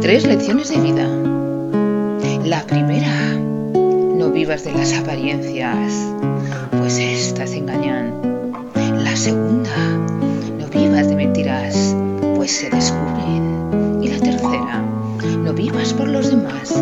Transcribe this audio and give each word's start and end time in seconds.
Tres 0.00 0.24
lecciones 0.26 0.68
de 0.68 0.80
vida. 0.80 1.08
La 2.44 2.62
primera, 2.62 3.34
no 3.34 4.30
vivas 4.30 4.64
de 4.64 4.72
las 4.72 4.96
apariencias, 4.96 5.92
pues 6.78 6.98
estas 6.98 7.52
engañan. 7.52 8.12
La 9.02 9.16
segunda, 9.16 9.76
no 10.58 10.66
vivas 10.68 11.08
de 11.08 11.16
mentiras, 11.16 11.96
pues 12.36 12.52
se 12.52 12.70
descubren. 12.70 13.98
Y 14.00 14.08
la 14.08 14.18
tercera, 14.18 14.84
no 15.42 15.52
vivas 15.52 15.92
por 15.92 16.08
los 16.08 16.30
demás, 16.30 16.72